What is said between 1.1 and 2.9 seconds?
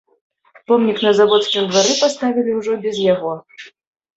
заводскім двары паставілі ўжо